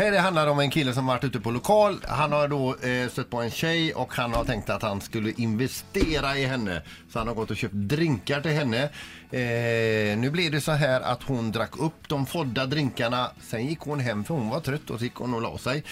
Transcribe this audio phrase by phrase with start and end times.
[0.00, 2.00] Nej, det handlar om en kille som varit ute på lokal.
[2.08, 5.32] Han har då eh, stött på en tjej och han har tänkt att han skulle
[5.36, 6.82] investera i henne.
[7.12, 8.82] Så han har gått och köpt drinkar till henne.
[9.30, 13.30] Eh, nu blev det så här att hon drack upp de fodda drinkarna.
[13.40, 15.84] Sen gick hon hem för hon var trött och så gick hon och la sig.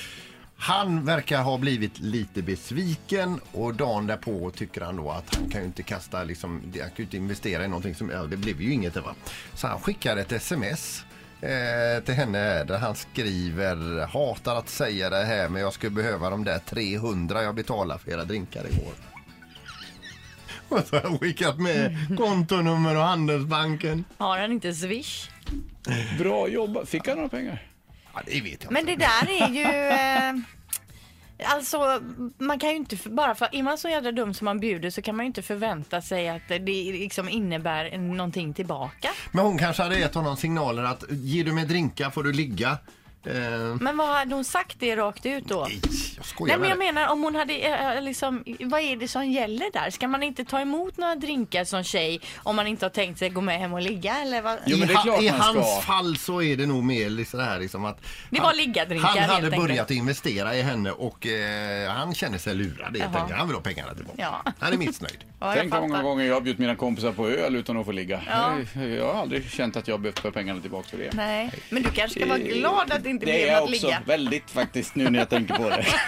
[0.57, 5.61] Han verkar ha blivit lite besviken och dagen därpå tycker han då att han kan
[5.61, 8.63] ju inte kasta liksom, han kan ju inte investera i någonting som, ja, det blev
[8.63, 9.15] ju inget va.
[9.55, 11.05] Så han skickar ett sms
[11.41, 16.31] eh, till henne där han skriver hatar att säga det här men jag skulle behöva
[16.31, 18.93] de där 300 jag betalade för era drinkar igår.
[20.69, 24.05] Och så har han skickat med kontonummer och Handelsbanken.
[24.19, 25.29] Har han inte Swish?
[26.19, 26.89] Bra jobbat.
[26.89, 27.67] Fick han några pengar?
[28.15, 28.93] Ja, det vet jag Men inte.
[28.93, 29.63] det där är ju...
[29.63, 30.35] Eh,
[31.45, 32.01] alltså,
[32.39, 32.97] man kan ju inte...
[32.97, 35.27] för- Bara för är man så jävla dum som man bjuder så kan man ju
[35.27, 36.59] inte förvänta sig att det
[36.93, 39.09] liksom innebär någonting tillbaka.
[39.33, 42.79] Men hon kanske hade gett honom signaler att ger du mig drinkar får du ligga.
[43.27, 45.67] Eh, Men vad hade hon sagt det rakt ut då?
[45.69, 45.81] nej,
[46.19, 49.31] jag skojar Nej men jag menar om hon hade eh, liksom, vad är det som
[49.31, 49.91] gäller där?
[49.91, 53.29] Ska man inte ta emot några drinkar som tjej om man inte har tänkt sig
[53.31, 54.59] gå med hem och ligga eller vad?
[54.67, 55.81] Jo, I, men det är klart I man hans ska.
[55.93, 59.19] fall så är det nog mer liksom här liksom att Det han- var liggadrinkar, Han
[59.19, 59.63] helt hade enkelt.
[59.69, 63.21] börjat investera i henne och eh, han känner sig lurad helt Jaha.
[63.23, 63.39] enkelt.
[63.39, 64.17] Han vill ha pengarna tillbaka.
[64.23, 64.53] Ja.
[64.59, 65.19] Han är missnöjd.
[65.41, 66.05] Ja, jag Tänk hur många fattar.
[66.09, 68.21] gånger jag har bjudit mina kompisar på öl utan att få ligga.
[68.31, 68.55] Ja.
[68.75, 71.11] Jag, jag har aldrig känt att jag har behövt få pengarna tillbaka för det.
[71.13, 73.71] Nej, men du kanske ska vara glad att det inte Det är blev jag något
[73.71, 74.03] också ligga.
[74.07, 75.87] väldigt faktiskt nu när jag tänker på det.